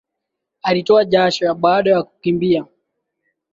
[0.61, 2.65] Alitoa jasho baada ya kukimbia